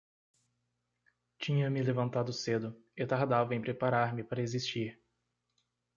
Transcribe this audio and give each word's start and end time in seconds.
Tinha-me 1.37 1.83
levantado 1.83 2.33
cedo 2.33 2.75
e 2.97 3.05
tardava 3.05 3.53
em 3.53 3.61
preparar-me 3.61 4.23
para 4.23 4.41
existir. 4.41 4.99